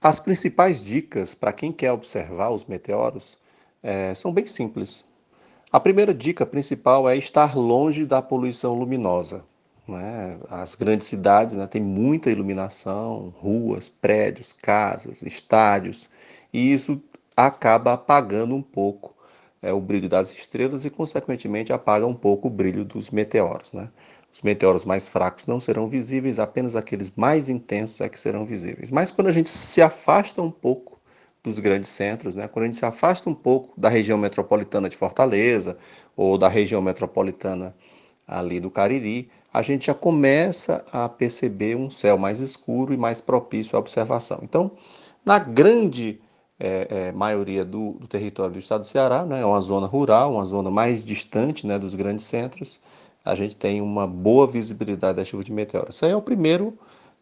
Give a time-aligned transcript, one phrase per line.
[0.00, 3.36] As principais dicas para quem quer observar os meteoros
[3.82, 5.04] é, são bem simples.
[5.72, 9.44] A primeira dica principal é estar longe da poluição luminosa.
[9.88, 10.38] Né?
[10.48, 16.08] As grandes cidades né, têm muita iluminação, ruas, prédios, casas, estádios,
[16.52, 17.02] e isso
[17.36, 19.16] acaba apagando um pouco
[19.60, 23.72] é, o brilho das estrelas e, consequentemente, apaga um pouco o brilho dos meteoros.
[23.72, 23.90] Né?
[24.32, 28.90] Os meteoros mais fracos não serão visíveis, apenas aqueles mais intensos é que serão visíveis.
[28.90, 30.98] Mas quando a gente se afasta um pouco
[31.42, 32.46] dos grandes centros, né?
[32.46, 35.76] quando a gente se afasta um pouco da região metropolitana de Fortaleza
[36.16, 37.74] ou da região metropolitana
[38.26, 43.20] ali do Cariri, a gente já começa a perceber um céu mais escuro e mais
[43.20, 44.40] propício à observação.
[44.42, 44.72] Então,
[45.24, 46.20] na grande
[46.60, 50.34] é, é, maioria do, do, território do estado do Ceará, né, é uma zona rural,
[50.34, 52.80] uma zona mais distante né, dos grandes centros,
[53.28, 55.94] a gente tem uma boa visibilidade da chuva de meteoros.
[55.94, 56.78] Isso aí é o primeiro,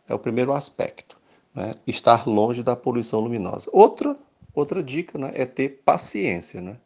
[0.08, 1.18] é o primeiro aspecto,
[1.52, 3.68] né, estar longe da poluição luminosa.
[3.72, 4.16] Outra,
[4.54, 6.60] outra dica né, é ter paciência.
[6.60, 6.76] Né?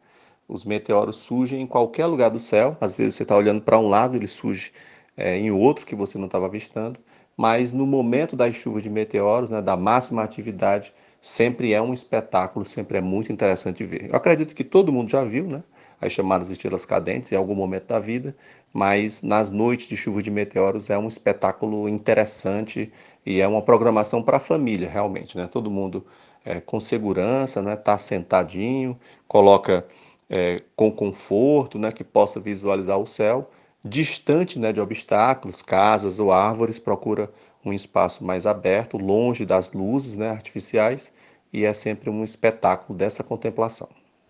[0.48, 3.88] Os meteoros surgem em qualquer lugar do céu, às vezes você está olhando para um
[3.88, 4.72] lado, ele surge
[5.14, 6.98] é, em outro que você não estava avistando,
[7.36, 12.64] mas no momento das chuvas de meteoros, né, da máxima atividade, sempre é um espetáculo,
[12.64, 14.08] sempre é muito interessante ver.
[14.08, 15.62] Eu acredito que todo mundo já viu, né?
[16.00, 18.34] As chamadas estrelas cadentes em algum momento da vida,
[18.72, 22.92] mas nas noites de chuva de meteoros é um espetáculo interessante
[23.26, 25.46] e é uma programação para a família, realmente, né?
[25.46, 26.04] Todo mundo
[26.44, 27.76] é, com segurança, né?
[27.76, 29.86] Tá sentadinho, coloca
[30.28, 31.92] é, com conforto, né?
[31.92, 33.50] Que possa visualizar o céu
[33.84, 37.32] distante né, de obstáculos, casas ou árvores, procura
[37.64, 41.12] um espaço mais aberto, longe das luzes né, artificiais,
[41.52, 43.88] e é sempre um espetáculo dessa contemplação.